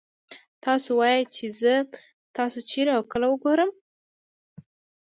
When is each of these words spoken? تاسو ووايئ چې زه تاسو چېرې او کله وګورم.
تاسو 0.63 0.89
ووايئ 0.93 1.23
چې 1.35 1.45
زه 1.61 1.73
تاسو 2.37 2.59
چېرې 2.69 2.91
او 2.97 3.03
کله 3.11 3.25
وګورم. 3.29 3.71